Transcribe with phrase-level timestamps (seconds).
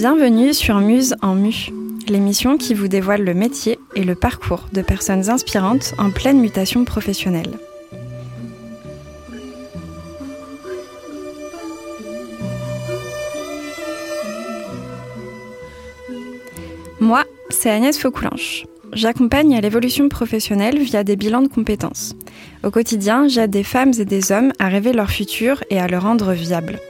[0.00, 1.68] Bienvenue sur Muse en Mu,
[2.08, 6.86] l'émission qui vous dévoile le métier et le parcours de personnes inspirantes en pleine mutation
[6.86, 7.58] professionnelle.
[16.98, 18.64] Moi, c'est Agnès Faucoulanche.
[18.94, 22.16] J'accompagne à l'évolution professionnelle via des bilans de compétences.
[22.64, 25.98] Au quotidien, j'aide des femmes et des hommes à rêver leur futur et à le
[25.98, 26.80] rendre viable.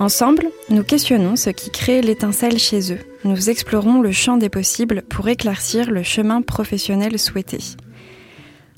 [0.00, 3.00] Ensemble, nous questionnons ce qui crée l'étincelle chez eux.
[3.24, 7.58] Nous explorons le champ des possibles pour éclaircir le chemin professionnel souhaité.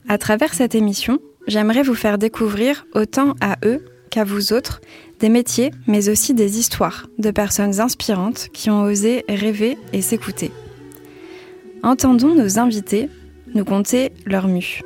[0.09, 4.81] À travers cette émission, j'aimerais vous faire découvrir autant à eux qu'à vous autres
[5.21, 10.51] des métiers, mais aussi des histoires de personnes inspirantes qui ont osé rêver et s'écouter.
[11.85, 13.09] Entendons nos invités
[13.55, 14.83] nous conter leur mue.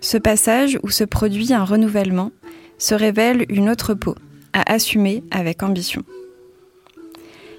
[0.00, 2.30] Ce passage où se produit un renouvellement
[2.78, 4.14] se révèle une autre peau
[4.56, 6.02] à assumer avec ambition.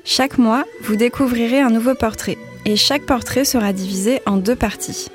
[0.03, 5.07] Chaque mois, vous découvrirez un nouveau portrait et chaque portrait sera divisé en deux parties.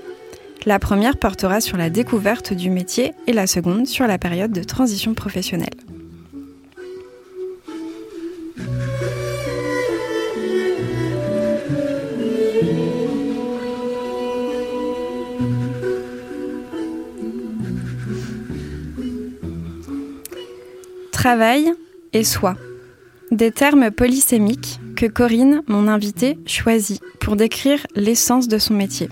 [0.64, 4.62] La première portera sur la découverte du métier et la seconde sur la période de
[4.62, 5.74] transition professionnelle.
[21.22, 21.72] Travail
[22.12, 22.56] et soi.
[23.30, 29.08] Des termes polysémiques que Corinne, mon invitée, choisit pour décrire l'essence de son métier.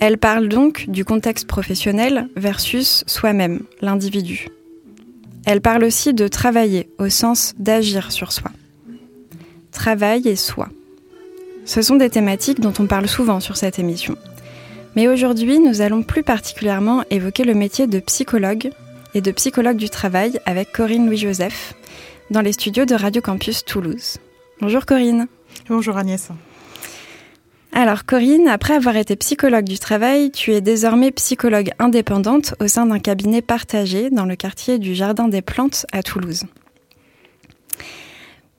[0.00, 4.48] Elle parle donc du contexte professionnel versus soi-même, l'individu.
[5.44, 8.50] Elle parle aussi de travailler au sens d'agir sur soi.
[9.72, 10.70] Travail et soi.
[11.66, 14.16] Ce sont des thématiques dont on parle souvent sur cette émission.
[14.94, 18.70] Mais aujourd'hui, nous allons plus particulièrement évoquer le métier de psychologue
[19.14, 21.74] et de psychologue du travail avec Corinne Louis-Joseph
[22.30, 24.18] dans les studios de Radio Campus Toulouse.
[24.60, 25.26] Bonjour Corinne.
[25.68, 26.28] Bonjour Agnès.
[27.72, 32.86] Alors Corinne, après avoir été psychologue du travail, tu es désormais psychologue indépendante au sein
[32.86, 36.44] d'un cabinet partagé dans le quartier du Jardin des Plantes à Toulouse.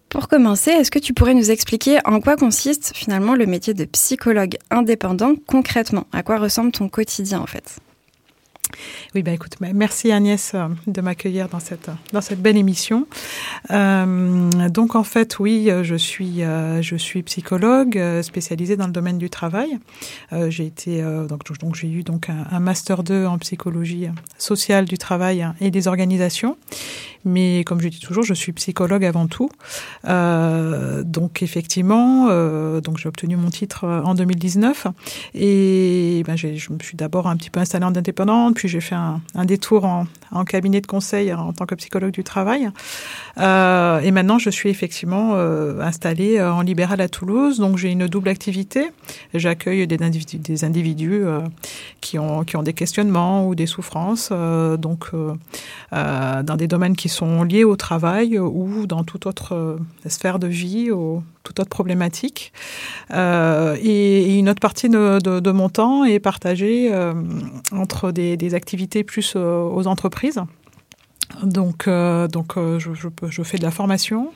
[0.09, 3.85] Pour commencer, est-ce que tu pourrais nous expliquer en quoi consiste finalement le métier de
[3.85, 6.08] psychologue indépendant concrètement?
[6.14, 7.79] À quoi ressemble ton quotidien en fait?
[9.16, 13.07] Oui, ben écoute, merci Agnès euh, de m'accueillir dans cette dans cette belle émission.
[13.72, 18.91] Euh, donc en fait, oui, je suis euh, je suis psychologue euh, spécialisée dans le
[18.91, 19.78] domaine du travail.
[20.33, 21.03] Euh, j'ai été
[21.59, 24.07] donc j'ai eu donc un, master 2 en psychologie
[24.38, 26.57] sociale du travail et des organisations.
[27.28, 29.49] Mais comme je dis toujours, je suis psychologue avant tout.
[30.05, 34.88] Euh, donc effectivement, euh, donc j'ai obtenu mon titre en 2019
[35.34, 38.95] et ben, je me suis d'abord un petit peu installée en indépendante, puis j'ai fait
[38.95, 40.06] un, détour en,
[40.45, 42.69] cabinet de conseil en tant que psychologue du travail.
[43.38, 47.59] Euh, et maintenant, je suis effectivement euh, installée en libéral à Toulouse.
[47.59, 48.91] Donc j'ai une double activité.
[49.34, 51.41] J'accueille des individus, des individus euh,
[52.01, 55.12] qui ont qui ont des questionnements ou des souffrances, euh, donc
[55.91, 60.47] dans des domaines qui sont liées au travail ou dans toute autre euh, sphère de
[60.47, 60.90] vie
[61.47, 62.52] toute autre problématique.
[63.12, 67.13] Euh, et, une autre partie de, mon temps est partagée euh,
[67.72, 70.41] entre des, activités plus euh, aux entreprises.
[71.44, 74.31] Donc, donc je, fais de la formation,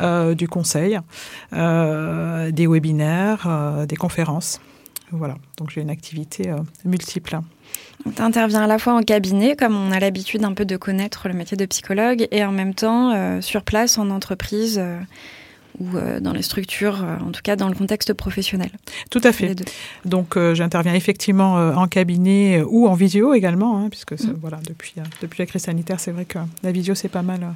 [0.00, 0.98] du conseil,
[1.52, 4.60] des webinaires, des conférences.
[5.12, 6.50] Voilà, donc j'ai une activité
[6.84, 7.40] multiple.
[8.16, 11.28] Tu interviens à la fois en cabinet, comme on a l'habitude un peu de connaître
[11.28, 14.80] le métier de psychologue, et en même temps sur place en entreprise
[15.78, 18.70] ou euh, dans les structures, euh, en tout cas dans le contexte professionnel.
[19.10, 19.54] Tout à fait.
[20.04, 24.34] Donc euh, j'interviens effectivement en cabinet ou en visio également, hein, puisque mmh.
[24.40, 27.54] voilà depuis depuis la crise sanitaire, c'est vrai que la visio c'est pas mal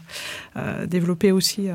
[0.87, 1.69] développé aussi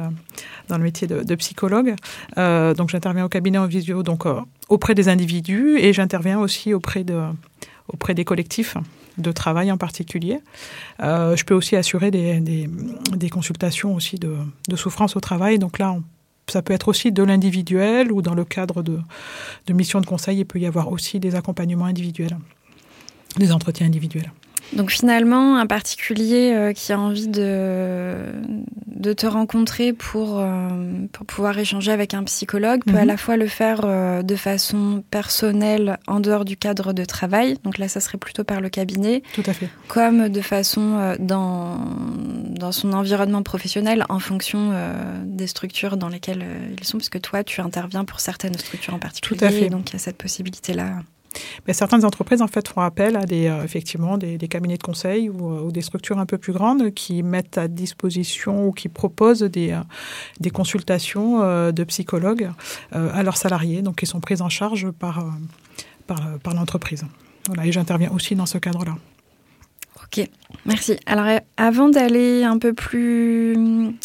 [0.68, 1.96] dans le métier de, de psychologue.
[2.38, 4.26] donc j'interviens au cabinet en visio, donc
[4.70, 7.20] auprès des individus, et j'interviens aussi auprès de
[7.88, 8.78] auprès des collectifs
[9.18, 10.40] de travail en particulier.
[11.00, 12.70] Je peux aussi assurer des, des,
[13.16, 14.36] des consultations aussi de,
[14.68, 15.60] de, souffrance au travail.
[15.60, 16.04] Donc là, on,
[16.52, 19.00] ça peut être aussi de l'individuel ou dans le cadre de,
[19.68, 22.38] de missions de conseil, il peut y avoir aussi des accompagnements individuels,
[23.38, 24.32] des entretiens individuels.
[24.74, 28.18] Donc finalement, un particulier euh, qui a envie de,
[28.88, 30.70] de te rencontrer pour, euh,
[31.12, 35.04] pour pouvoir échanger avec un psychologue peut à la fois le faire euh, de façon
[35.10, 39.24] personnelle en dehors du cadre de travail, donc là ça serait plutôt par le cabinet,
[39.34, 39.70] Tout à fait.
[39.88, 41.80] comme de façon dans,
[42.60, 47.20] dans son environnement professionnel en fonction euh, des structures dans lesquelles euh, ils sont, puisque
[47.22, 49.70] toi tu interviens pour certaines structures en particulier, Tout à fait.
[49.70, 51.02] donc il y a cette possibilité-là.
[51.68, 55.72] Mais certaines entreprises en fait font appel à des effectivement des, cabinets de conseil ou,
[55.72, 59.80] des structures un peu plus grandes qui mettent à disposition ou qui proposent des,
[60.40, 62.50] des consultations de psychologues
[62.92, 65.24] à leurs salariés, donc qui sont prises en charge par
[66.08, 67.06] par, par l'entreprise.
[67.46, 68.96] Voilà, et j'interviens aussi dans ce cadre-là.
[70.12, 70.28] Ok,
[70.66, 70.98] merci.
[71.06, 73.56] Alors euh, avant d'aller un peu plus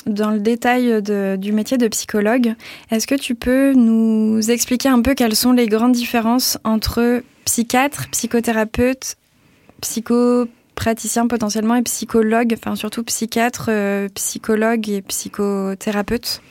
[0.07, 1.03] dans le détail
[1.39, 2.55] du métier de psychologue,
[2.91, 8.09] est-ce que tu peux nous expliquer un peu quelles sont les grandes différences entre psychiatre,
[8.11, 9.17] psychothérapeute,
[9.81, 16.43] psychopraticien potentiellement et psychologue, enfin surtout psychiatre, euh, psychologue et psychothérapeute?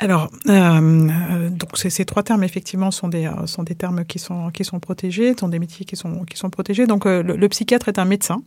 [0.00, 4.18] Alors, euh, euh, donc ces, trois termes effectivement sont des euh, sont des termes qui
[4.18, 6.86] sont qui sont protégés, sont des métiers qui sont qui sont protégés.
[6.86, 8.42] Donc, le, psychiatre est un médecin,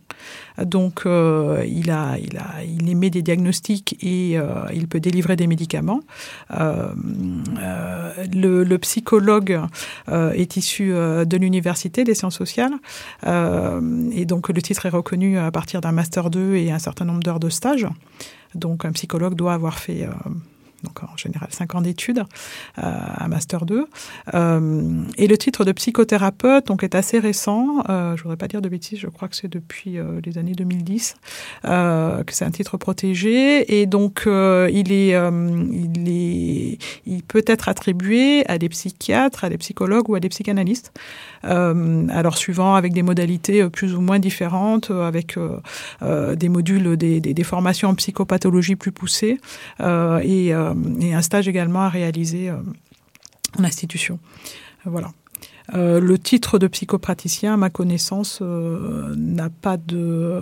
[0.62, 4.36] donc il a il a il émet des diagnostics et
[4.74, 6.00] il peut délivrer des médicaments.
[6.50, 9.60] Le, le, psychologue
[10.08, 12.72] est issu de l'université des sciences sociales
[13.24, 17.22] et donc le titre est reconnu à partir d'un master 2 et un certain nombre
[17.22, 17.86] d'heures de stage.
[18.54, 20.08] Donc, un psychologue doit avoir fait
[20.84, 22.22] donc en général 5 ans d'études,
[22.78, 23.86] euh, un master 2.
[24.34, 27.82] Euh, et le titre de psychothérapeute donc est assez récent.
[27.88, 31.16] Euh, je voudrais pas dire de bêtises, je crois que c'est depuis les années 2010
[31.62, 38.68] que c'est un titre protégé et donc il est il peut être attribué à des
[38.68, 40.92] psychiatres, à des psychologues ou à des psychanalystes.
[41.42, 45.38] alors suivant avec des modalités plus ou moins différentes, avec
[46.02, 49.38] des modules, des, des, formations en psychopathologie plus poussées
[49.80, 50.52] et
[51.00, 52.56] et un stage également à réaliser euh,
[53.58, 54.18] en institution.
[54.84, 55.12] Voilà.
[55.74, 60.40] Euh, le titre de psychopraticien, à ma connaissance, n'a pas de,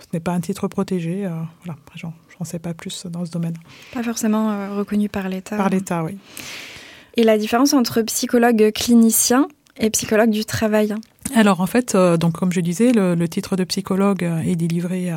[0.00, 1.28] ce n'est pas un titre protégé.
[1.64, 3.54] voilà, j'en, j'en sais pas plus dans ce domaine.
[3.92, 5.56] Pas forcément reconnu par l'État.
[5.56, 6.18] Par l'État, oui.
[7.16, 10.94] Et la différence entre psychologue clinicien et psychologue du travail
[11.34, 15.10] alors en fait, euh, donc comme je disais, le, titre de psychologue euh, est délivré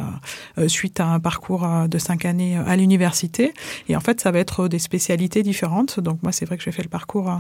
[0.58, 3.54] euh, suite à un parcours de cinq années à l'université,
[3.88, 6.00] et en fait ça va être des spécialités différentes.
[6.00, 7.32] Donc moi c'est vrai que j'ai fait le parcours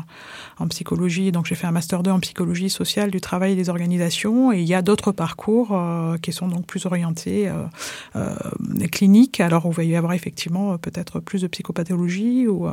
[0.59, 3.69] en psychologie, donc j'ai fait un master 2 en psychologie sociale du travail et des
[3.69, 5.77] organisations, et il y a d'autres parcours
[6.21, 7.49] qui sont donc plus orientés
[8.91, 9.39] cliniques.
[9.39, 12.67] Alors on va y avoir effectivement peut-être plus de psychopathologie, ou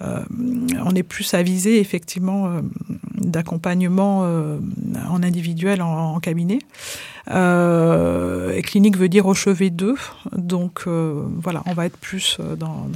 [0.00, 2.60] on est plus avisé effectivement
[3.14, 4.20] d'accompagnement
[5.08, 6.58] en individuel en, cabinet.
[7.30, 9.96] Euh, clinique veut dire au chevet d'eux.
[10.32, 12.88] Donc euh, voilà, on va être plus euh, dans,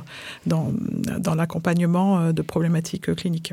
[0.46, 0.72] dans,
[1.18, 3.52] dans l'accompagnement de problématiques cliniques.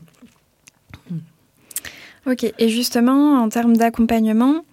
[2.25, 4.65] Ok, et justement, en termes d'accompagnement,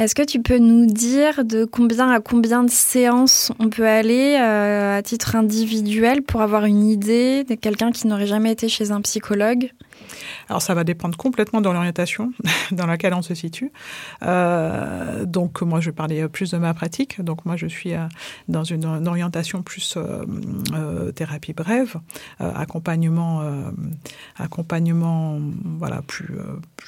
[0.00, 4.34] est-ce que tu peux nous dire de combien à combien de séances on peut aller
[4.36, 9.02] à titre individuel pour avoir une idée de quelqu'un qui n'aurait jamais été chez un
[9.02, 9.70] psychologue?
[10.48, 12.32] Alors ça va dépendre complètement de l'orientation
[12.72, 13.72] dans laquelle on se situe.
[14.22, 17.20] Euh, donc moi je vais parler plus de ma pratique.
[17.20, 18.06] Donc moi je suis euh,
[18.48, 21.96] dans une, orientation plus euh, thérapie brève,
[22.38, 23.42] accompagnement,
[24.36, 25.38] accompagnement,
[25.78, 26.34] voilà plus.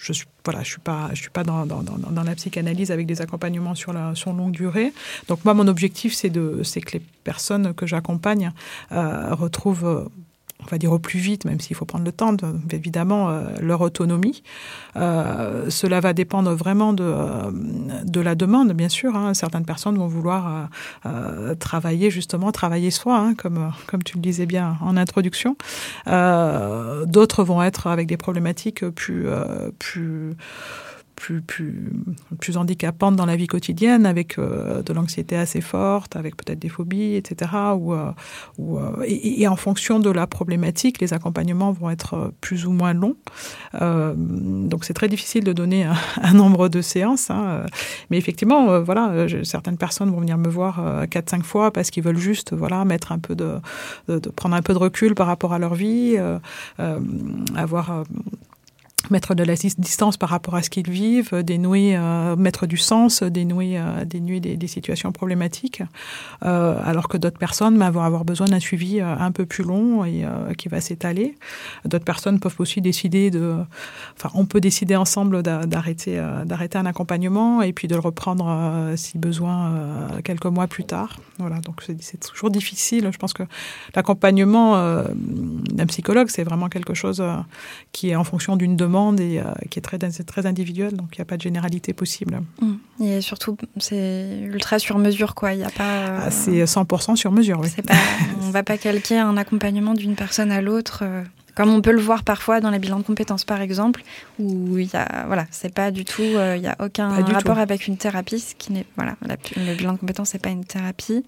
[0.01, 3.07] je suis voilà, je suis pas, je suis pas dans, dans, dans, la psychanalyse avec
[3.07, 4.93] des accompagnements sur la sur longue durée.
[5.29, 8.53] Donc moi, mon objectif, c'est de, c'est que les personnes que j'accompagne
[8.91, 10.11] retrouvent
[10.63, 12.37] on va dire au plus vite, même s'il faut prendre le temps,
[12.71, 14.43] évidemment, euh, leur autonomie.
[14.97, 17.51] Euh, cela va dépendre vraiment de, euh,
[18.05, 19.17] de la demande, bien sûr.
[19.17, 19.35] Hein.
[19.35, 20.69] Certaines personnes vont vouloir
[21.59, 25.57] travailler, justement, travailler soi, hein, comme, comme tu le disais bien en introduction.
[26.07, 29.27] D'autres vont être avec des problématiques plus...
[29.79, 30.37] plus
[31.15, 31.91] plus, plus,
[32.41, 36.69] plus handicapantes dans la vie quotidienne, avec euh, de l'anxiété assez forte, avec peut-être des
[36.69, 37.51] phobies, etc.
[37.77, 38.11] Ou, euh,
[38.59, 42.95] ou, euh, et, en fonction de la problématique, les accompagnements vont être plus ou moins
[42.95, 43.17] longs.
[43.81, 47.31] donc c'est très difficile de donner un, nombre de séances.
[47.31, 47.67] Hein.
[48.11, 52.19] Mais effectivement, voilà, certaines personnes vont venir me voir quatre, cinq fois parce qu'ils veulent
[52.19, 53.59] juste voilà, mettre un peu de,
[54.09, 56.17] de, prendre un peu de recul par rapport à leur vie,
[57.55, 58.05] avoir
[59.11, 63.23] mettre de la distance par rapport à ce qu'ils vivent, dénouer, euh, mettre du sens,
[63.23, 65.83] dénouer, euh, dénouer des, des, situations problématiques,
[66.45, 69.65] euh, alors que d'autres personnes bah, vont avoir besoin d'un suivi euh, un peu plus
[69.65, 71.37] long et euh, qui va s'étaler.
[71.85, 73.57] D'autres personnes peuvent aussi décider de,
[74.17, 79.19] enfin, on peut décider ensemble d'arrêter, d'arrêter un accompagnement et puis de le reprendre si
[79.19, 81.17] besoin quelques mois plus tard.
[81.43, 83.09] Voilà, donc c'est toujours difficile.
[83.13, 83.43] Je pense que
[83.95, 87.23] l'accompagnement d'un psychologue, c'est vraiment quelque chose
[87.93, 91.19] qui est en fonction d'une demande et euh, qui est très, très individuel, donc il
[91.19, 92.43] n'y a pas de généralité possible.
[92.61, 93.05] Mmh.
[93.05, 95.55] Et surtout, c'est ultra sur mesure, quoi.
[95.55, 96.25] Il y a pas.
[96.25, 97.69] Ah, c'est 100% sur mesure, oui.
[97.87, 97.95] Pas,
[98.41, 101.05] on ne va pas calquer un accompagnement d'une personne à l'autre.
[101.53, 104.03] Euh, Comme on peut le voir parfois dans les bilans de compétences, par exemple,
[104.39, 107.87] où il y a, voilà, c'est pas du tout, il n'y a aucun rapport avec
[107.87, 109.17] une thérapie, ce qui n'est, voilà,
[109.57, 111.25] le bilan de compétences, c'est pas une thérapie.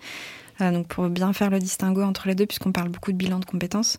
[0.61, 3.45] donc pour bien faire le distinguo entre les deux, puisqu'on parle beaucoup de bilan de
[3.45, 3.99] compétences.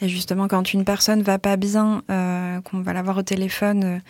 [0.00, 4.00] Et justement, quand une personne va pas bien, qu'on va l'avoir au téléphone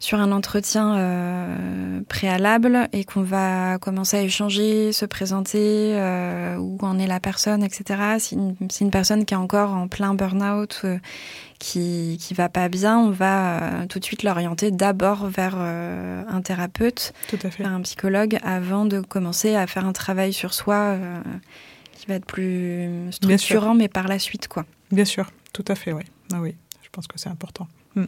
[0.00, 6.78] sur un entretien euh, préalable et qu'on va commencer à échanger, se présenter, euh, où
[6.82, 8.16] en est la personne, etc.
[8.18, 10.98] Si une, une personne qui est encore en plein burn-out, euh,
[11.58, 17.14] qui qui va pas bien, on va tout de suite l'orienter d'abord vers un thérapeute,
[17.28, 17.62] tout à fait.
[17.62, 20.96] vers un psychologue, avant de commencer à faire un travail sur soi
[21.92, 24.66] qui va être plus structurant, mais par la suite, quoi.
[24.92, 26.02] Bien sûr, tout à fait, oui.
[26.30, 27.66] Ah oui, je pense que c'est important.
[27.94, 28.04] Hmm.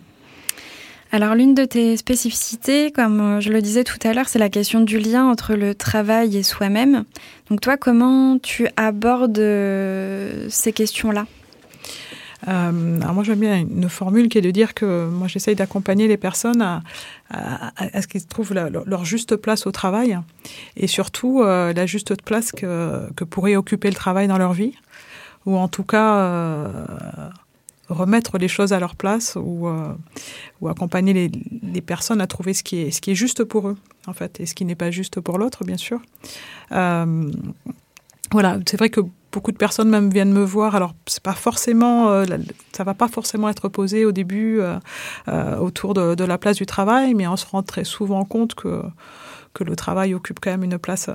[1.10, 4.50] Alors l'une de tes spécificités, comme euh, je le disais tout à l'heure, c'est la
[4.50, 7.04] question du lien entre le travail et soi-même.
[7.48, 11.26] Donc toi, comment tu abordes euh, ces questions-là?
[12.46, 16.06] Euh, alors moi j'aime bien une formule qui est de dire que moi j'essaye d'accompagner
[16.06, 16.62] les personnes
[17.30, 20.16] à, ce qu'ils trouvent leur juste place au travail
[20.76, 24.74] et surtout la juste place que pourrait occuper le travail dans leur vie
[25.46, 26.70] ou en tout cas
[27.88, 29.94] remettre les choses à leur place ou, euh,
[30.66, 31.30] accompagner
[31.62, 33.76] les, personnes à trouver ce qui, est, juste pour eux,
[34.06, 36.00] en fait, et ce qui n'est pas juste pour l'autre, bien sûr.
[36.72, 37.30] Euh,
[38.32, 39.00] voilà, c'est vrai que
[39.32, 40.74] beaucoup de personnes même viennent me voir.
[40.74, 42.26] Alors, c'est pas forcément, euh,
[42.72, 44.60] ça va pas forcément être posé au début
[45.60, 48.82] autour de, de, la place du travail, mais on se rend très souvent compte que
[49.54, 51.10] que le travail occupe quand même une place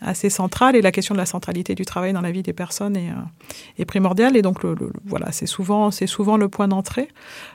[0.00, 2.96] assez centrale et la question de la centralité du travail dans la vie des personnes
[2.96, 7.08] est, euh, est primordiale et donc le, voilà c'est souvent c'est souvent le point d'entrée.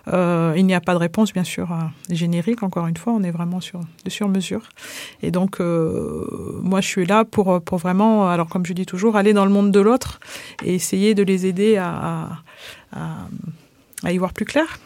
[0.08, 1.70] Euh, il n'y a pas de réponse bien sûr
[2.10, 4.70] générique encore une fois on est vraiment sur de sur mesure
[5.22, 9.16] et donc euh, moi je suis là pour pour vraiment alors comme je dis toujours
[9.16, 10.20] aller dans le monde de l'autre
[10.64, 12.30] et essayer de les aider à,
[12.92, 13.28] à,
[14.04, 14.80] à y voir plus clair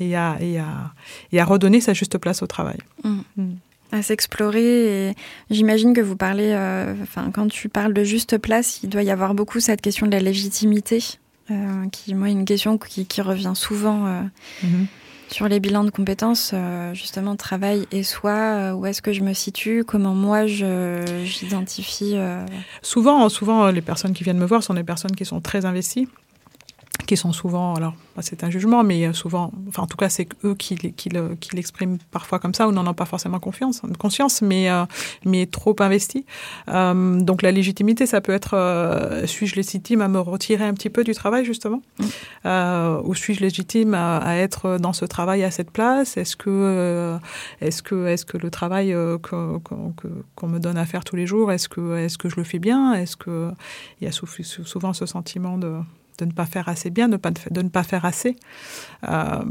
[0.00, 0.92] et à, et à,
[1.32, 2.78] et à redonner sa juste place au travail.
[3.04, 3.18] Mmh.
[3.36, 3.54] Mmh
[3.92, 5.08] à s'explorer.
[5.08, 5.14] Et
[5.50, 9.10] j'imagine que vous parlez, euh, enfin, quand tu parles de juste place, il doit y
[9.10, 11.02] avoir beaucoup cette question de la légitimité,
[11.50, 14.22] euh, qui, moi, une question qui, qui revient souvent euh,
[14.62, 14.86] -hmm.
[15.28, 16.54] sur les bilans de compétences,
[16.92, 18.74] justement, travail et soi.
[18.74, 22.46] Où est-ce que je me situe Comment moi j'identifie euh...
[22.82, 26.08] Souvent, souvent, les personnes qui viennent me voir sont des personnes qui sont très investies
[27.06, 30.54] qui sont souvent, alors c'est un jugement, mais souvent, enfin en tout cas c'est eux
[30.54, 31.10] qui, qui,
[31.40, 34.84] qui l'expriment parfois comme ça ou n'en ont pas forcément confiance, conscience, mais, euh,
[35.24, 36.24] mais trop investi.
[36.68, 40.90] Euh, donc la légitimité, ça peut être, euh, suis-je légitime à me retirer un petit
[40.90, 42.04] peu du travail justement, mmh.
[42.46, 46.16] euh, ou suis-je légitime à, à, être dans ce travail à cette place?
[46.16, 47.18] Est-ce que, euh,
[47.60, 51.16] est-ce que, est-ce que le travail euh, qu'on qu qu me donne à faire tous
[51.16, 52.94] les jours, est-ce que, est-ce que je le fais bien?
[52.94, 53.50] Est-ce que
[54.00, 55.74] il y a souvent ce sentiment de
[56.18, 58.36] de ne pas faire assez bien, de, pas, de ne pas faire assez.
[59.08, 59.42] Euh,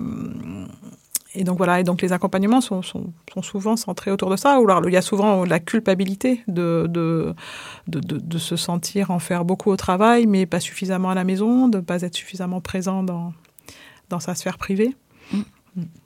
[1.36, 4.60] et donc voilà, et donc les accompagnements sont, sont, sont, souvent centrés autour de ça.
[4.60, 7.34] Ou alors il y a souvent la culpabilité de, de,
[7.88, 11.77] de, se sentir en faire beaucoup au travail, mais pas suffisamment à la maison, de
[11.77, 13.34] ne pas être suffisamment présent dans,
[14.10, 14.96] dans sa sphère privée.
[15.32, 15.41] Mmh.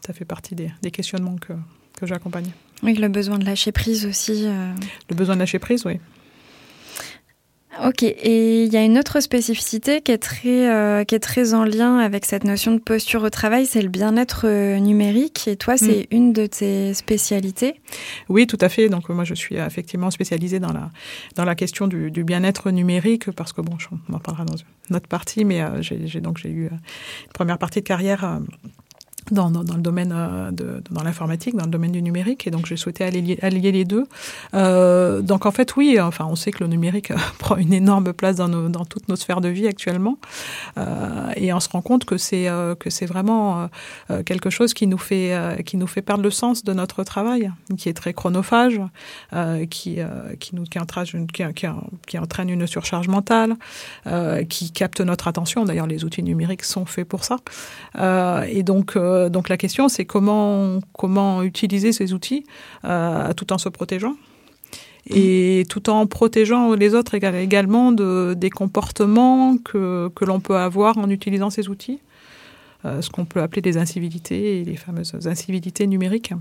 [0.06, 1.54] Ça fait partie des, des questionnements que,
[2.00, 2.52] que j'accompagne.
[2.84, 4.46] Oui, le besoin de lâcher prise aussi.
[4.46, 4.74] Euh...
[5.10, 6.00] Le besoin de lâcher prise, oui.
[7.86, 11.54] Ok, et il y a une autre spécificité qui est très, euh, qui est très
[11.54, 15.48] en lien avec cette notion de posture au travail, c'est le bien-être euh, numérique.
[15.48, 16.16] Et toi, c'est mmh.
[16.16, 17.80] une de tes spécialités?
[18.30, 18.90] Oui, tout à fait.
[18.90, 20.90] Donc moi, je suis effectivement spécialisée dans la,
[21.36, 23.78] dans la question du, du bien-être numérique, parce que bon,
[24.10, 24.58] on en parlera dans
[24.90, 26.80] une autre partie, mais euh, j'ai donc j'ai eu une
[27.34, 28.40] première partie de carrière.
[29.32, 32.48] Euh, dans, dans, dans le domaine euh, de dans l'informatique, dans le domaine du numérique,
[32.48, 34.06] et donc j'ai souhaité allier, allier les deux.
[34.54, 38.38] Euh, donc en fait, oui, enfin, on sait que le numérique prend une énorme place
[38.38, 40.18] dans, nos, dans toutes nos sphères de vie actuellement,
[40.78, 43.70] euh, et on se rend compte que c'est euh, que c'est vraiment
[44.10, 47.04] euh, quelque chose qui nous fait euh, qui nous fait perdre le sens de notre
[47.04, 48.82] travail, qui est très chronophage,
[49.34, 51.44] euh, qui euh, qui nous qui entraîne une, qui,
[52.08, 53.56] qui, entraîne une surcharge mentale,
[54.08, 55.66] euh, qui capte notre attention.
[55.66, 57.38] D'ailleurs, les outils numériques sont faits pour ça,
[58.00, 62.46] euh, et donc euh, donc la question, c'est comment, comment utiliser ces outils
[62.86, 64.16] euh, tout en se protégeant
[65.10, 70.98] et tout en protégeant les autres également de, des comportements que, que l'on peut avoir
[70.98, 72.02] en utilisant ces outils,
[72.84, 76.34] euh, ce qu'on peut appeler des incivilités, les fameuses incivilités numériques.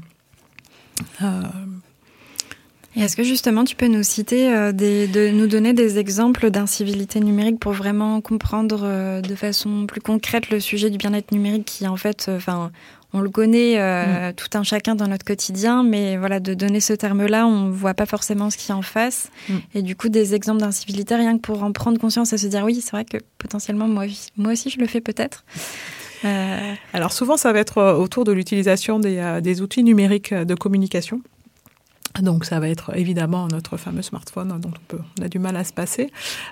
[2.97, 5.99] Euh, et est-ce que justement tu peux nous citer, euh, des, de nous donner des
[5.99, 11.33] exemples d'incivilité numérique pour vraiment comprendre euh, de façon plus concrète le sujet du bien-être
[11.33, 12.79] numérique qui en fait, enfin, euh,
[13.13, 14.35] on le connaît euh, mmh.
[14.35, 18.05] tout un chacun dans notre quotidien, mais voilà, de donner ce terme-là, on voit pas
[18.05, 19.31] forcément ce qui en face.
[19.49, 19.55] Mmh.
[19.75, 22.65] Et du coup, des exemples d'incivilité, rien que pour en prendre conscience et se dire
[22.65, 24.05] oui, c'est vrai que potentiellement moi,
[24.37, 25.45] moi aussi je le fais peut-être.
[26.93, 31.23] Alors souvent, ça va être autour de l'utilisation des, des outils numériques de communication.
[32.23, 35.57] Donc ça va être évidemment notre fameux smartphone dont on, peut, on a du mal
[35.57, 36.11] à se passer.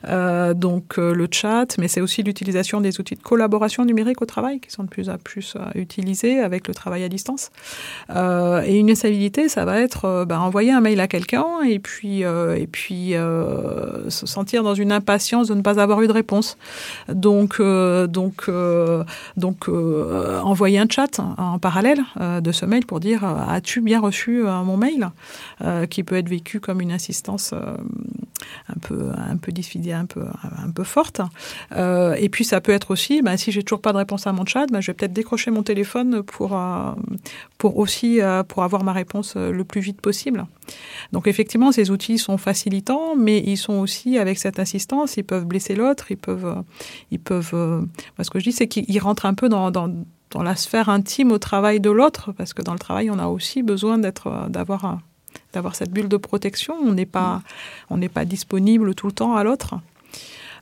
[0.09, 4.27] Euh, donc euh, le chat, mais c'est aussi l'utilisation des outils de collaboration numérique au
[4.27, 7.51] travail qui sont de plus en plus euh, utilisés avec le travail à distance.
[8.11, 11.79] Euh, et une instabilité, ça va être euh, bah, envoyer un mail à quelqu'un et
[11.79, 16.57] puis et puis se sentir dans une impatience de ne pas avoir eu de réponse.
[17.09, 18.51] Donc donc
[19.37, 24.77] donc envoyer un chat en parallèle de ce mail pour dire as-tu bien reçu mon
[24.77, 25.11] mail?
[25.54, 25.54] euh,
[25.91, 27.77] qui peut être vécu comme une insistance euh,
[28.69, 30.25] un peu un peu difficile, un peu
[30.59, 31.21] un peu forte.
[31.73, 34.33] Euh, et puis ça peut être aussi, bah, si j'ai toujours pas de réponse à
[34.33, 36.59] mon chat, bah, je vais peut-être décrocher mon téléphone pour
[37.59, 40.47] pour aussi pour avoir ma réponse le plus vite possible.
[41.13, 45.45] Donc effectivement, ces outils sont facilitants, mais ils sont aussi avec cette insistance, ils peuvent
[45.45, 46.63] blesser l'autre, ils peuvent,
[47.11, 47.87] ils peuvent.
[48.21, 49.91] ce que je dis, c'est qu'ils rentrent un peu dans, dans,
[50.43, 53.63] la sphère intime au travail de l'autre, parce que dans le travail, on a aussi
[53.63, 54.99] besoin d'avoir
[55.55, 56.75] d'avoir cette bulle de protection.
[56.75, 57.43] On n'est pas,
[57.91, 59.77] on pas disponible tout le temps à l'autre.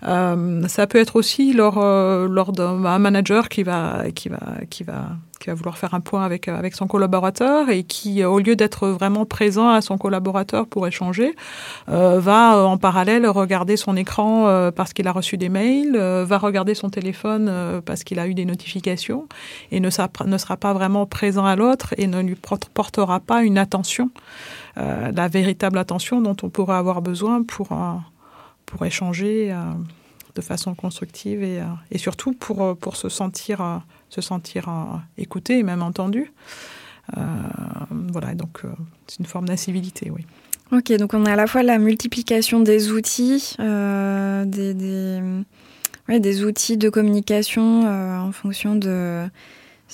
[0.04, 4.82] Euh, ça peut être aussi lors, euh, lors d'un manager qui va, qui va, qui
[4.82, 5.10] va,
[5.42, 8.88] qui va vouloir faire un point avec avec son collaborateur et qui, au lieu d'être
[8.88, 11.34] vraiment présent à son collaborateur pour échanger,
[11.88, 16.24] euh, va en parallèle regarder son écran euh, parce qu'il a reçu des mails, euh,
[16.24, 19.26] va regarder son téléphone parce qu'il a eu des notifications
[19.70, 19.88] et ne,
[20.26, 22.36] ne sera pas vraiment présent à l'autre et ne lui
[22.74, 24.10] portera pas une attention
[24.78, 27.94] euh, la véritable attention dont on pourrait avoir besoin pour, euh,
[28.72, 29.56] pour échanger euh,
[30.34, 31.62] de façon constructive et,
[31.92, 34.68] et surtout pour, pour se sentir, se sentir
[35.18, 36.32] écouté et même entendu.
[37.12, 38.62] voilà, donc
[39.06, 40.24] c'est une forme d'incivilité, oui.
[40.72, 46.78] Ok, donc on a à la fois la multiplication des outils, euh, des, des, outils
[46.78, 49.28] de communication euh, en fonction de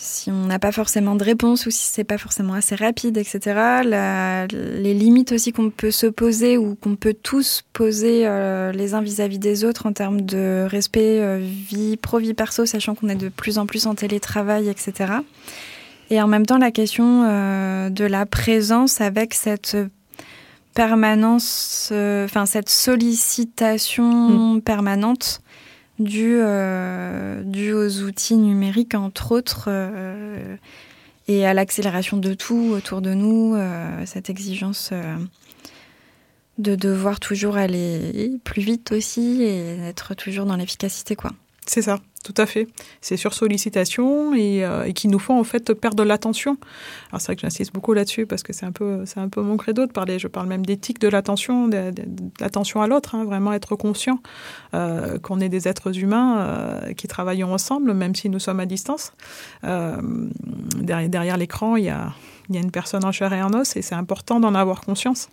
[0.00, 3.40] si on n'a pas forcément de réponse ou si c'est pas forcément assez rapide, etc.
[3.84, 8.94] La, les limites aussi qu'on peut se poser ou qu'on peut tous poser euh, les
[8.94, 13.08] uns vis-à-vis des autres en termes de respect euh, vie pro vie perso, sachant qu'on
[13.08, 15.14] est de plus en plus en télétravail, etc.
[16.10, 19.76] Et en même temps la question euh, de la présence avec cette
[20.74, 24.62] permanence, enfin cette sollicitation mmh.
[24.62, 25.42] permanente
[25.98, 27.42] dû, euh,
[27.74, 30.56] aux outils numériques, entre autres, euh,
[31.26, 34.92] et à l'accélération de tout autour de nous, euh, cette exigence
[36.58, 41.32] de devoir toujours aller plus vite aussi et d'être toujours dans l'efficacité, quoi.
[41.66, 42.68] C'est ça, tout à fait.
[43.00, 46.56] C'est sur sollicitation et, euh, qui nous font en fait perdre l'attention.
[47.10, 49.40] Alors c'est vrai que j'insiste beaucoup là-dessus parce que c'est un peu c'est un peu
[49.42, 50.18] mon credo de parler.
[50.18, 51.92] Je parle même d'éthique de l'attention, de,
[52.40, 53.14] l'attention à l'autre.
[53.14, 54.20] Hein, vraiment être conscient
[54.74, 58.66] euh, qu'on est des êtres humains euh, qui travaillons ensemble, même si nous sommes à
[58.66, 59.12] distance.
[59.62, 62.12] Derrière derrière l'écran, il y a
[62.48, 64.80] il y a une personne en chair et en os et c'est important d'en avoir
[64.80, 65.28] conscience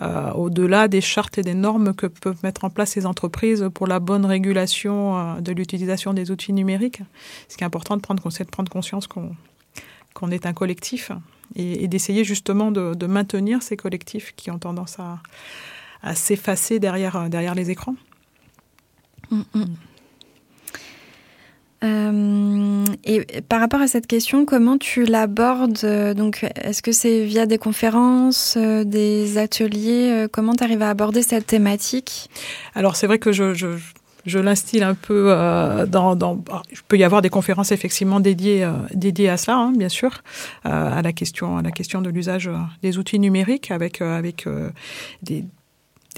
[0.00, 3.86] euh, au-delà des chartes et des normes que peuvent mettre en place ces entreprises pour
[3.86, 7.02] la bonne régulation euh, de l'utilisation des outils numériques.
[7.48, 11.10] Ce qui est important de prendre, c'est de prendre conscience qu'on est un collectif
[11.56, 17.70] et, d'essayer justement de, maintenir ces collectifs qui ont tendance à, s'effacer derrière, derrière les
[17.70, 17.96] écrans.
[19.30, 19.42] Mm.
[21.84, 22.67] Euh,
[23.04, 27.58] et par rapport à cette question, comment tu l'abordes Donc, est-ce que c'est via des
[27.58, 32.30] conférences, euh, des ateliers euh, Comment tu arrives à aborder cette thématique?
[32.74, 33.68] Alors, c'est vrai que je, je,
[34.28, 36.42] je l'instille un peu euh, dans, dans.
[36.70, 40.22] Il peut y avoir des conférences effectivement dédiées, euh, dédiées à cela, hein, bien sûr,
[40.66, 42.50] euh, à la question, à la question de l'usage
[42.82, 44.46] des outils numériques avec avec
[45.22, 45.44] des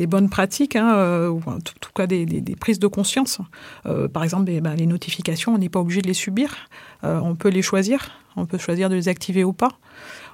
[0.00, 3.38] des bonnes pratiques, hein, euh, ou en tout, cas des, prises de conscience.
[3.84, 6.56] Euh, par exemple, ben, les notifications, on n'est pas obligé de les subir.
[7.04, 8.10] Euh, on peut les choisir.
[8.34, 9.72] On peut choisir de les activer ou pas.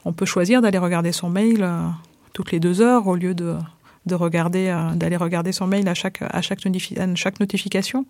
[0.05, 1.69] On peut choisir d'aller regarder son mail
[2.33, 3.57] toutes les deux heures au lieu de
[4.05, 6.65] de regarder d'aller regarder son mail à chaque à chaque,
[7.41, 8.07] notification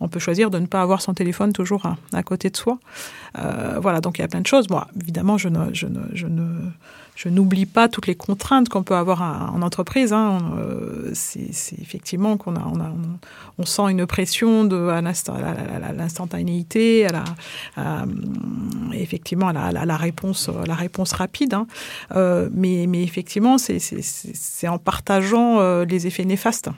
[0.00, 2.78] on peut choisir de ne pas avoir son téléphone toujours à, côté de soi
[3.34, 6.28] voilà donc il y a plein de choses moi évidemment je ne je ne je
[6.28, 6.46] ne
[7.14, 10.12] je n'oublie pas toutes les contraintes qu'on peut avoir en entreprise.
[10.12, 10.38] Hein.
[10.58, 12.92] Euh, c'est effectivement qu'on a, on a,
[13.58, 17.24] on, sent une pression de à l'instantanéité, à la,
[17.76, 18.04] à,
[18.92, 21.54] effectivement à la, à la réponse, à la réponse rapide.
[21.54, 21.66] Hein.
[22.16, 26.70] Euh, mais, mais effectivement, c'est en partageant euh, les effets néfastes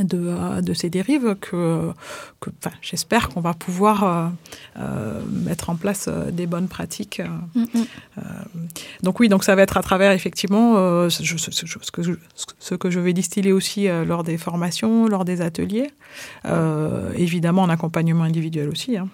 [0.00, 1.92] de, euh, de, ces dérives que,
[2.40, 4.28] que enfin, j'espère qu'on va pouvoir euh,
[4.78, 7.20] euh, mettre en place des bonnes pratiques.
[7.54, 7.86] Mm -hmm.
[9.02, 10.74] donc oui, donc ça va être à travers effectivement
[11.08, 12.12] je, ce, ce, que je,
[12.58, 15.90] ce que je vais distiller aussi lors des formations, lors des ateliers,
[17.26, 19.08] évidemment en accompagnement individuel aussi, hein,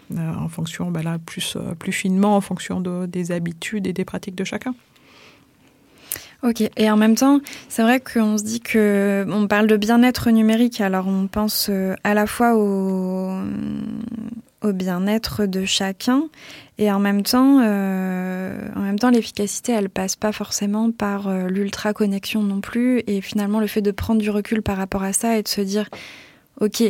[0.44, 4.38] en fonction, ben là, plus, plus finement en fonction de, des habitudes et des pratiques
[4.42, 4.74] de chacun.
[6.44, 10.30] Ok, et en même temps, c'est vrai qu'on se dit que on parle de bien-être
[10.30, 13.32] numérique, alors on pense euh, à la fois au,
[14.62, 16.24] bien-être de chacun,
[16.76, 21.48] et en même temps, euh, en même temps, l'efficacité, elle passe pas forcément par euh,
[21.48, 25.14] l'ultra connexion non plus, et finalement le fait de prendre du recul par rapport à
[25.14, 25.88] ça et de se dire,
[26.60, 26.82] ok,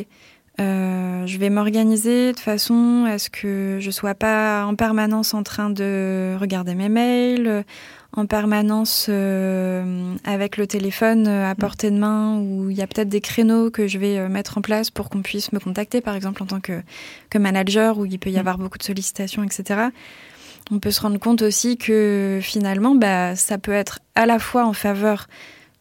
[0.59, 5.71] je vais m'organiser de façon à ce que je sois pas en permanence en train
[5.71, 7.65] de regarder mes mails,
[8.17, 12.87] en permanence euh, avec le téléphone euh, à portée de main, où il y a
[12.87, 16.01] peut-être des créneaux que je vais euh, mettre en place pour qu'on puisse me contacter,
[16.01, 16.81] par exemple en tant que,
[17.31, 19.89] que manager, où il peut y avoir beaucoup de sollicitations, etc.
[20.71, 24.65] On peut se rendre compte aussi que finalement, bah, ça peut être à la fois
[24.65, 25.27] en faveur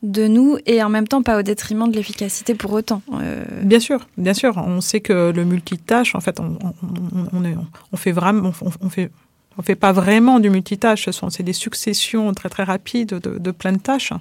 [0.02, 3.02] de nous et en même temps pas au détriment de l'efficacité pour autant.
[3.14, 3.46] Euh...
[3.62, 4.58] Bien sûr, bien sûr.
[4.58, 7.56] On sait que le multitâche, en fait, on, on, on, est,
[7.94, 9.12] on fait vraiment, on fait
[9.58, 13.20] on ne fait pas vraiment du multitâche, ce sont c'est des successions très très rapides
[13.20, 14.14] de, de plein de tâches.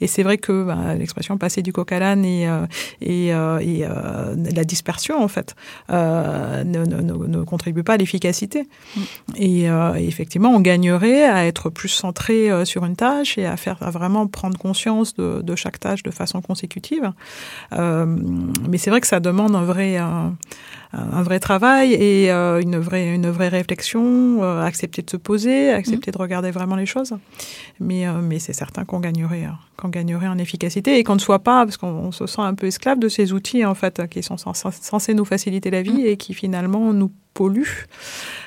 [0.00, 2.66] Et c'est vrai que bah, l'expression passer du coq à l'âne et, euh,
[3.00, 5.54] et, euh, et euh, la dispersion en fait
[5.88, 8.68] ne, ne, ne, contribue pas à l'efficacité.
[8.96, 9.00] Mm.
[9.36, 9.64] Et,
[10.06, 14.26] effectivement, on gagnerait à être plus centré sur une tâche et à faire à vraiment
[14.26, 17.12] prendre conscience de, de chaque tâche de façon consécutive.
[17.72, 20.36] mais c'est vrai que ça demande un vrai un,
[20.92, 24.42] un vrai travail et une vraie une vraie réflexion
[24.78, 26.12] accepter de se poser, accepter mmh.
[26.12, 27.14] de regarder vraiment les choses.
[27.80, 31.20] Mais, euh, mais c'est certain qu'on gagnerait, euh, qu'on gagnerait en efficacité et qu'on ne
[31.20, 34.22] soit pas, parce qu'on se sent un peu esclave de ces outils en fait qui
[34.22, 36.06] sont censés nous faciliter la vie mmh.
[36.06, 37.86] et qui finalement nous polluent.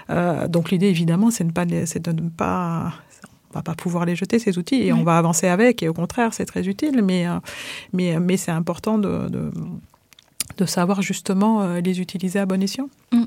[0.10, 2.94] Euh, donc l'idée évidemment, c'est de, pas, de ne pas
[3.54, 5.00] on va pas pouvoir les jeter ces outils et oui.
[5.00, 7.26] on va avancer avec et au contraire c'est très utile mais
[7.92, 9.52] mais mais c'est important de, de,
[10.58, 12.90] de savoir justement les utiliser à bon escient.
[13.12, 13.24] Mmh.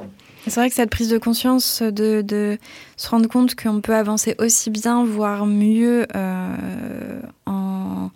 [0.47, 2.59] C'est vrai que cette prise de conscience de, de
[2.97, 8.11] se rendre compte qu'on peut avancer aussi bien, voire mieux euh, en,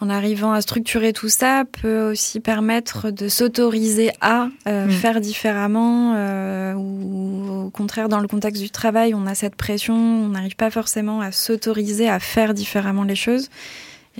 [0.00, 4.90] en arrivant à structurer tout ça, peut aussi permettre de s'autoriser à euh, mmh.
[4.90, 9.94] faire différemment euh, ou au contraire dans le contexte du travail, on a cette pression,
[9.94, 13.48] on n'arrive pas forcément à s'autoriser à faire différemment les choses.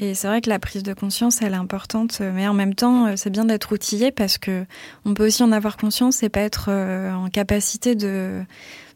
[0.00, 3.14] Et c'est vrai que la prise de conscience, elle est importante, mais en même temps,
[3.16, 4.64] c'est bien d'être outillé parce que
[5.04, 8.42] on peut aussi en avoir conscience et pas être euh, en capacité de,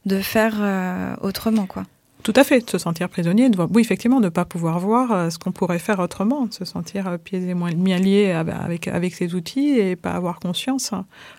[0.06, 1.84] de faire euh, autrement, quoi.
[2.26, 4.80] Tout à fait, de se sentir prisonnier, de voir, oui, effectivement, de ne pas pouvoir
[4.80, 9.14] voir euh, ce qu'on pourrait faire autrement, de se sentir pieds et liés avec, avec
[9.14, 10.92] ces outils et pas avoir conscience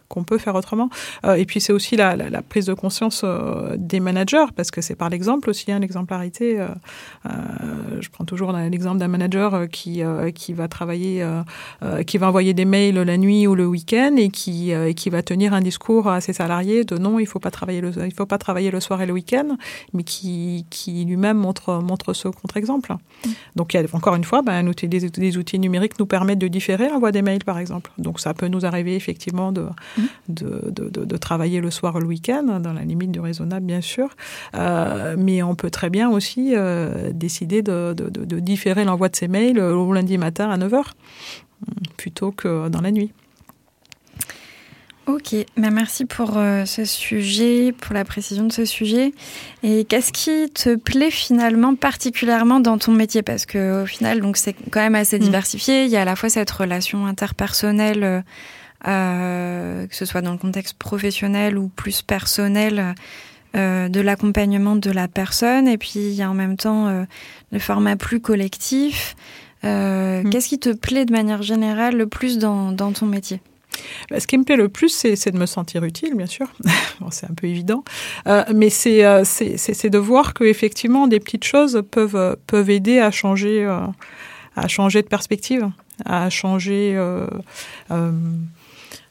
[0.08, 0.90] qu'on peut faire autrement.
[1.26, 4.96] Euh, et puis c'est aussi la, prise de conscience euh, des managers, parce que c'est
[4.96, 6.60] par l'exemple aussi, hein, l'exemplarité.
[6.60, 6.68] Euh,
[7.26, 7.32] euh,
[8.00, 12.54] je prends toujours l'exemple d'un manager qui, euh, qui va travailler, euh, qui va envoyer
[12.54, 16.08] des mails la nuit ou le week-end et qui, euh, qui va tenir un discours
[16.08, 19.02] à ses salariés de non, il faut pas travailler le, faut pas travailler le soir
[19.02, 19.58] et le week-end,
[19.94, 22.94] mais qui lui-même montre, montre ce contre-exemple.
[22.94, 23.30] Mmh.
[23.56, 26.40] Donc il y a encore une fois, ben, outil, des, des outils numériques nous permettent
[26.40, 27.92] de différer l'envoi des mails, par exemple.
[27.98, 29.68] Donc ça peut nous arriver effectivement de
[30.30, 33.66] de, de, de, de travailler le soir ou le week-end, dans la limite du raisonnable
[33.66, 34.10] bien sûr,
[34.56, 39.10] euh, mais on peut très bien aussi euh, décider de, de, de, de différer l'envoi
[39.10, 40.84] de ces mails au lundi matin à 9h,
[41.98, 43.12] plutôt que dans la nuit.
[45.08, 49.14] Ok, mais merci pour euh, ce sujet, pour la précision de ce sujet.
[49.64, 53.22] Et qu'est-ce qui te plaît finalement particulièrement dans ton métier?
[53.22, 55.86] Parce que au final, donc c'est quand même assez diversifié.
[55.86, 58.26] Il y a à la fois cette relation interpersonnelle
[58.86, 62.94] euh, que ce soit dans le contexte professionnel ou plus personnel,
[63.56, 65.70] euh, de l'accompagnement de la personne.
[65.70, 67.06] Et puis, il y a en même temps
[67.54, 69.16] le format plus collectif.
[69.64, 70.30] Mmh.
[70.32, 73.40] Qu'est-ce qui te plaît de manière générale le plus dans, dans ton métier?
[74.10, 76.48] Bah, ce qui me plaît le plus, c'est de me sentir utile, bien sûr.
[77.12, 77.84] c'est un peu évident,
[78.28, 83.12] euh, mais c'est euh, de voir que effectivement des petites choses peuvent peuvent aider à
[83.12, 83.80] changer euh,
[84.58, 85.70] à changer de perspective,
[86.04, 87.28] à changer euh,
[87.92, 88.12] euh,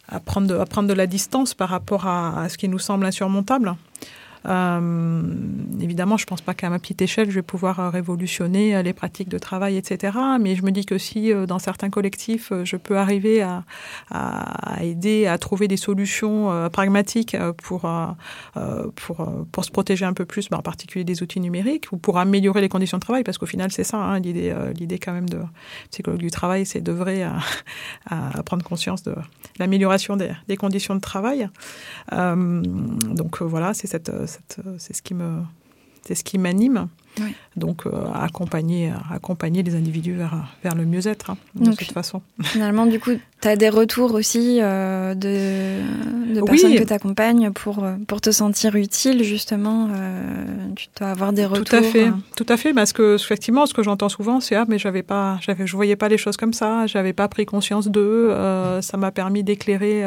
[0.09, 0.46] à prendre,
[0.83, 3.76] de, la distance par rapport à ce qui nous semble insurmontable.
[4.44, 5.22] Euh,
[5.81, 9.29] évidemment, je ne pense pas qu'à ma petite échelle, je vais pouvoir révolutionner les pratiques
[9.29, 10.16] de travail, etc.
[10.40, 13.64] Mais je me dis que si dans certains collectifs, je peux arriver à,
[14.11, 17.90] à aider à trouver des solutions pragmatiques pour,
[18.94, 22.18] pour, pour se protéger un peu plus, bah, en particulier des outils numériques, ou pour
[22.18, 25.29] améliorer les conditions de travail, parce qu'au final, c'est ça, hein, l'idée, l'idée quand même
[25.29, 25.40] de
[25.90, 27.38] psychologue du travail, c'est d'œuvrer à,
[28.07, 29.14] à, prendre conscience de
[29.59, 31.49] l'amélioration des, des, conditions de travail.
[32.12, 34.11] donc voilà, c'est cette
[34.79, 35.42] c'est ce qui me,
[36.03, 36.88] c'est ce qui m'anime.
[37.57, 42.20] Donc, euh, accompagner, accompagner les individus vers, vers le mieux-être, hein, de toute façon.
[42.42, 47.50] Finalement, du coup, tu as des retours aussi euh, de, de personnes que tu accompagnes
[47.52, 49.88] pour, euh, pour te sentir utile, justement.
[50.76, 51.64] tu dois avoir des retours.
[51.64, 54.66] Tout à fait, tout à fait parce que, effectivement, ce que j'entends souvent, c'est Ah,
[54.68, 57.88] mais j'avais pas, j'avais, je voyais pas les choses comme ça, j'avais pas pris conscience
[57.88, 58.35] d'eux,
[58.83, 60.05] ça m'a permis d'éclairer,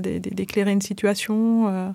[0.00, 1.94] d'éclairer une situation,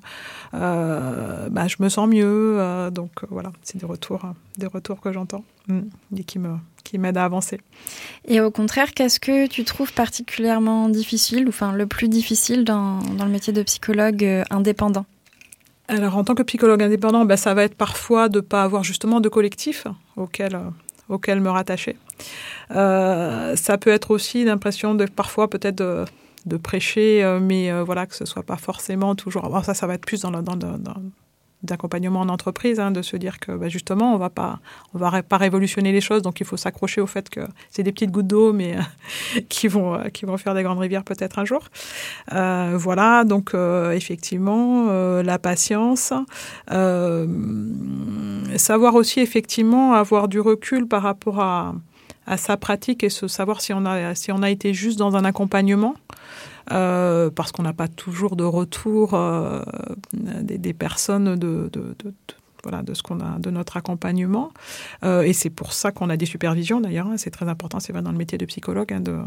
[0.52, 2.90] bah, je me sens mieux.
[2.92, 4.26] donc, voilà, c'est des retours
[4.58, 5.82] des retours que j'entends mm,
[6.18, 7.60] et qui me qui m'aident à avancer.
[8.26, 13.00] Et au contraire, qu'est-ce que tu trouves particulièrement difficile, ou enfin le plus difficile dans,
[13.00, 15.06] dans le métier de psychologue euh, indépendant?
[15.90, 18.84] Alors en tant que psychologue indépendant, ben, ça va être parfois de ne pas avoir
[18.84, 20.70] justement de collectif auquel, euh,
[21.10, 21.98] auquel me rattacher.
[22.72, 26.06] Euh, ça peut être aussi l'impression de parfois peut-être de,
[26.46, 29.50] de, prêcher, mais voilà que ce soit pas forcément toujours.
[29.64, 30.78] Ça, ça va être plus dans, le, dans, dans,
[31.64, 34.60] d'accompagnement en entreprise, hein, de se dire que bah, justement on va pas
[34.94, 37.40] on va pas révolutionner les choses, donc il faut s'accrocher au fait que
[37.72, 40.80] c'est des petites gouttes d'eau, mais euh, qui vont euh, qui vont faire des grandes
[40.80, 41.64] rivières peut-être un jour.
[42.34, 43.56] Euh, voilà, donc
[43.94, 44.88] effectivement
[45.22, 46.14] la patience,
[48.56, 51.74] savoir aussi effectivement avoir du recul par rapport à
[52.28, 55.16] à sa pratique et se savoir si on a si on a été juste dans
[55.16, 55.96] un accompagnement.
[56.72, 59.62] Euh, parce qu'on n'a pas toujours de retour euh,
[60.14, 62.14] des, des, personnes de, de, de,
[62.64, 64.52] voilà, de ce qu'on a, de notre accompagnement.
[65.04, 67.08] Euh, et c'est pour ça qu'on a des supervisions d'ailleurs.
[67.08, 69.18] Hein, c'est très important, c'est vrai dans le métier de psychologue, hein, de,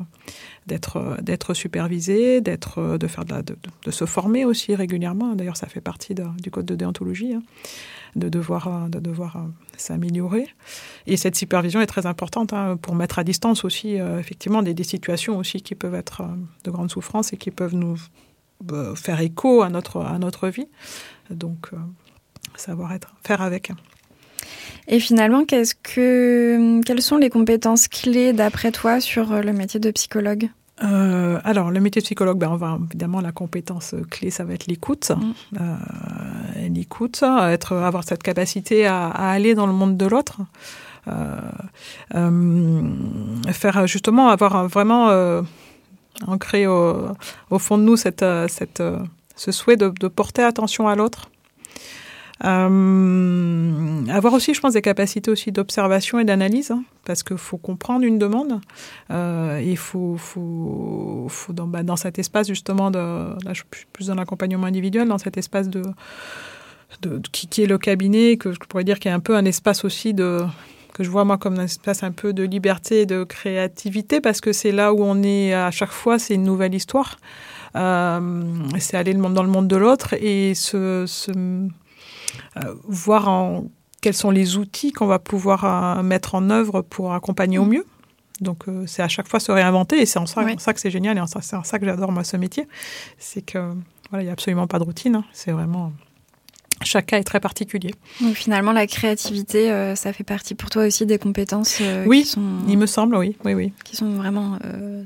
[0.67, 5.35] d'être, d'être supervisé, d'être, de faire de, de, de, se former aussi régulièrement.
[5.35, 7.35] D'ailleurs, ça fait partie du code de déontologie.
[7.35, 7.43] Hein
[8.17, 9.41] de devoir, de devoir euh,
[9.77, 10.49] s'améliorer.
[11.07, 14.75] Et cette supervision est très importante hein, pour mettre à distance aussi, euh, effectivement, des,
[14.75, 17.97] des, situations aussi qui peuvent être euh, de grande souffrance et qui peuvent nous
[18.95, 20.67] faire écho à notre, à notre vie.
[21.31, 21.71] Donc,
[22.57, 23.73] savoir être, faire avec.
[24.87, 29.91] Et finalement, qu'est-ce que, quelles sont les compétences clés d'après toi sur le métier de
[29.91, 30.51] psychologue?
[30.83, 34.55] Euh, alors, le métier de psychologue, ben, on va évidemment la compétence clé, ça va
[34.55, 35.33] être l'écoute, mm.
[35.61, 40.39] euh, l'écoute, être, avoir cette capacité à, à, aller dans le monde de l'autre,
[41.09, 41.41] euh,
[42.15, 42.83] euh
[43.53, 45.43] faire justement avoir vraiment euh,
[46.27, 47.09] ancré au,
[47.51, 48.83] au, fond de nous cette, cette,
[49.37, 51.31] ce souhait de, de porter attention à l'autre
[52.45, 57.59] euh, avoir aussi, je pense, des capacités aussi d'observation et d'analyse, hein, parce qu'il faut
[57.59, 58.61] comprendre une demande.
[59.11, 64.15] Euh, il faut, faut, faut dans, bah, cet espace justement là, je suis plus dans
[64.15, 65.83] l'accompagnement individuel, dans cet espace de,
[67.31, 69.85] qui, est le cabinet, que je pourrais dire qu'il y a un peu un espace
[69.85, 70.41] aussi de
[70.95, 74.41] que je vois moi comme un espace un peu de liberté et de créativité, parce
[74.41, 77.19] que c'est là où on est à chaque fois, c'est une nouvelle histoire.
[77.77, 78.43] Euh,
[78.81, 81.31] c'est aller dans le monde de l'autre et se, se
[82.87, 83.65] voir en,
[84.01, 87.69] quels sont les outils qu'on va pouvoir euh, mettre en œuvre pour accompagner au mm.
[87.69, 87.87] mieux.
[88.41, 90.91] Donc euh, c'est à chaque fois se réinventer et c'est en ça, ça que c'est
[90.91, 92.67] génial et c'est en ça que j'adore moi ce métier.
[93.19, 93.59] C'est que
[94.09, 95.17] voilà, il n'y a absolument pas de routine.
[95.17, 95.25] Hein.
[95.33, 95.93] C'est vraiment
[96.83, 97.95] chaque cas est très particulier.
[98.23, 102.41] Donc finalement, la créativité, ça fait partie pour toi aussi des compétences oui, qui sont,
[102.69, 104.59] il me semble, oui, oui, oui, qui sont vraiment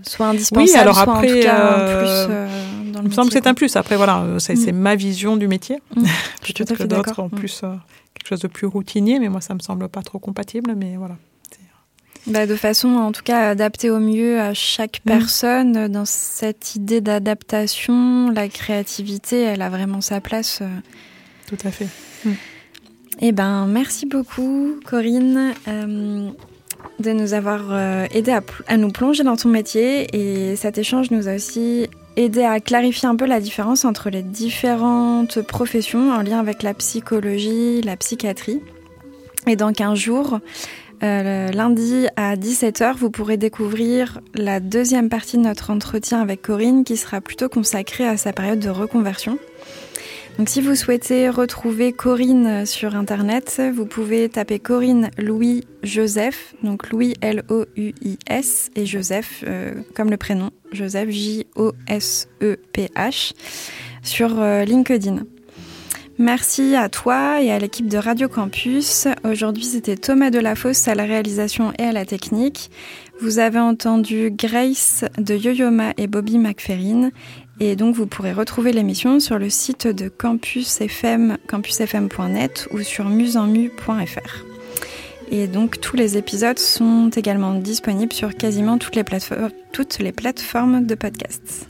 [0.05, 3.29] soit indispensables, oui, alors après, soit en tout cas plus dans le Il me semble
[3.29, 3.77] que c'est un plus.
[3.77, 4.77] Après, voilà, c'est mm.
[4.77, 5.83] ma vision du métier.
[5.95, 6.05] Mm.
[6.43, 7.39] Peut-être que d'autres ont mm.
[7.39, 10.75] plus quelque chose de plus routinier, mais moi, ça me semble pas trop compatible.
[10.77, 11.17] Mais voilà.
[12.27, 15.89] Bah, de façon, en tout cas, adaptée au mieux à chaque personne.
[15.89, 20.63] Dans cette idée d'adaptation, la créativité, elle a vraiment sa place.
[21.47, 21.89] Tout à fait.
[23.21, 25.53] Eh ben, merci beaucoup, Corinne.
[25.69, 26.31] Euh,
[27.01, 31.11] de nous avoir euh, aidé à, à, nous plonger dans ton métier et cet échange
[31.11, 36.23] nous a aussi aidé à clarifier un peu la différence entre les différentes professions en
[36.23, 38.61] lien avec la psychologie, la psychiatrie.
[39.47, 40.39] Et dans 15 jours,
[41.03, 46.85] euh, lundi à 17h, vous pourrez découvrir la deuxième partie de notre entretien avec Corinne
[46.85, 49.39] qui sera plutôt consacrée à sa période de reconversion.
[50.37, 56.91] Donc si vous souhaitez retrouver Corinne sur internet, vous pouvez taper Corinne Louis Joseph, donc
[56.91, 61.73] Louis L O U I S et Joseph euh, comme le prénom Joseph J O
[61.87, 63.33] S E P H
[64.03, 65.25] sur euh, LinkedIn.
[66.19, 69.09] Merci à toi et à l'équipe de Radio Campus.
[69.25, 72.71] Aujourd'hui, c'était Thomas Delafosse à la réalisation et à la technique.
[73.21, 77.11] Vous avez entendu Grace de Yoyoma et Bobby McFerrin.
[77.61, 83.05] Et donc, vous pourrez retrouver l'émission sur le site de Campus FM, campusfm.net ou sur
[83.05, 84.45] musenmu.fr.
[85.31, 88.97] Et donc, tous les épisodes sont également disponibles sur quasiment toutes
[89.99, 91.69] les, plateformes de podcasts.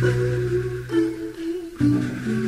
[0.00, 0.10] Thank
[1.80, 2.47] you.